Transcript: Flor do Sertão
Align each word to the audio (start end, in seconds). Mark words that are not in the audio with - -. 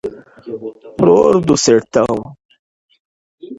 Flor 0.97 1.33
do 1.47 1.55
Sertão 1.55 2.35